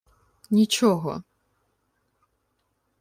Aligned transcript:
—Нічого. 0.49 1.23